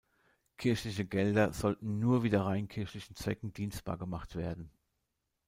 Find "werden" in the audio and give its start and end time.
4.35-4.71